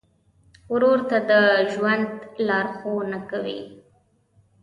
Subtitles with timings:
[0.73, 1.31] ورور ته د
[1.71, 2.09] ژوند
[2.47, 3.59] لارښوونه کوې.